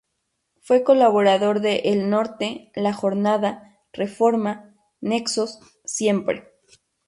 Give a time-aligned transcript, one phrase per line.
[0.63, 6.49] Fue colaborador de "El Norte", "La Jornada", "Reforma," "Nexos," "Siempre!